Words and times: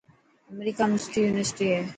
امريڪا 0.51 0.83
۾ 0.95 0.97
سٺي 1.05 1.19
يونيورسٽي 1.27 1.67
هي. 1.73 1.81